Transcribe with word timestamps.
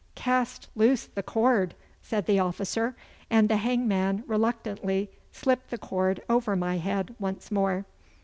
'Cast 0.15 0.67
loose 0.73 1.05
the 1.05 1.21
cord!' 1.21 1.75
said 2.01 2.25
the 2.25 2.39
officer, 2.39 2.95
and 3.29 3.49
the 3.49 3.57
hangman 3.57 4.23
reluctantly 4.25 5.11
slipped 5.31 5.69
the 5.69 5.77
cord 5.77 6.23
over 6.27 6.55
my 6.55 6.77
head 6.77 7.13
once 7.19 7.51
more. 7.51 7.85